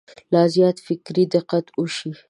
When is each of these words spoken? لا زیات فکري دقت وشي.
لا 0.33 0.43
زیات 0.53 0.77
فکري 0.87 1.23
دقت 1.35 1.65
وشي. 1.79 2.11